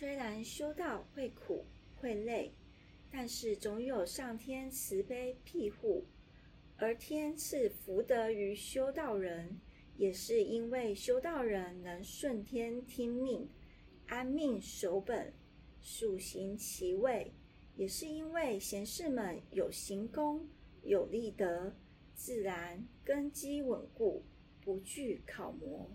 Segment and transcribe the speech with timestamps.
[0.00, 1.62] 虽然修道会苦
[1.96, 2.50] 会累
[3.12, 6.06] 但是总有上天慈悲庇护。
[6.78, 9.60] 而天赐福德于修道人
[9.98, 13.46] 也是因为修道人能顺天听命
[14.06, 15.34] 安命守本
[15.82, 17.30] 属行其位
[17.76, 20.48] 也是因为贤士们有行功
[20.82, 21.74] 有立德
[22.14, 24.24] 自然根基稳固
[24.62, 25.90] 不惧考磨。